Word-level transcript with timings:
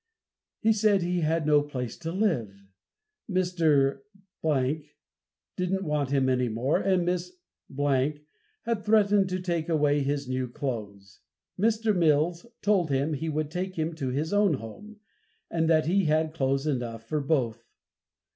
He 0.61 0.73
said 0.73 1.03
he 1.03 1.19
had 1.19 1.45
no 1.45 1.61
place 1.61 1.95
to 1.99 2.11
live; 2.11 2.55
Mr. 3.29 3.99
didn't 4.43 5.83
want 5.83 6.09
him 6.09 6.27
any 6.27 6.49
more, 6.49 6.79
and 6.79 7.05
Miss 7.05 7.33
had 8.65 8.83
threatened 8.83 9.29
to 9.29 9.39
take 9.39 9.69
away 9.69 10.01
his 10.01 10.27
new 10.27 10.47
clothes. 10.47 11.19
Mr. 11.59 11.95
Mills 11.95 12.47
told 12.63 12.89
him 12.89 13.13
he 13.13 13.29
would 13.29 13.51
take 13.51 13.75
him 13.77 13.93
to 13.97 14.09
his 14.09 14.33
own 14.33 14.55
home, 14.55 14.97
and 15.51 15.69
that 15.69 15.85
he 15.85 16.05
had 16.05 16.33
clothes 16.33 16.65
enough 16.65 17.07
for 17.07 17.21
both. 17.21 17.67